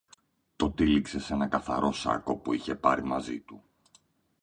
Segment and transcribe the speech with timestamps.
[0.55, 3.63] το τύλιξε σ' ένα καθαρό σάκο που είχε πάρει μαζί του